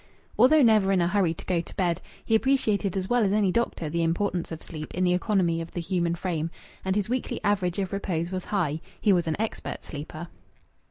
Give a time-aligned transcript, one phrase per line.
[0.35, 3.51] Although never in a hurry to go to bed, he appreciated as well as any
[3.51, 6.49] doctor the importance of sleep in the economy of the human frame,
[6.83, 10.27] and his weekly average of repose was high; he was an expert sleeper.